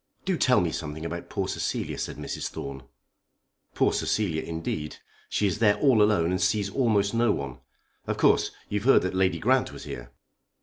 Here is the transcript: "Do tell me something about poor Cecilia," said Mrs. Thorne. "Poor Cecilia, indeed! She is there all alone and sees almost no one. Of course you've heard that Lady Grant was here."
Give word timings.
"Do 0.25 0.35
tell 0.35 0.61
me 0.61 0.71
something 0.71 1.05
about 1.05 1.29
poor 1.29 1.47
Cecilia," 1.47 1.99
said 1.99 2.17
Mrs. 2.17 2.47
Thorne. 2.47 2.81
"Poor 3.75 3.93
Cecilia, 3.93 4.41
indeed! 4.41 4.97
She 5.29 5.45
is 5.45 5.59
there 5.59 5.75
all 5.77 6.01
alone 6.01 6.31
and 6.31 6.41
sees 6.41 6.71
almost 6.71 7.13
no 7.13 7.31
one. 7.31 7.59
Of 8.07 8.17
course 8.17 8.49
you've 8.67 8.85
heard 8.85 9.03
that 9.03 9.13
Lady 9.13 9.37
Grant 9.37 9.71
was 9.71 9.83
here." 9.83 10.09